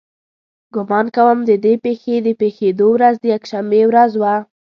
ګمان 0.75 1.05
کوم 1.15 1.37
د 1.49 1.51
دې 1.65 1.73
پېښې 1.83 2.15
د 2.21 2.27
پېښېدو 2.41 2.87
ورځ 2.95 3.15
د 3.21 3.25
یکشنبې 3.35 3.81
ورځ 3.89 4.11
وه. 4.21 4.35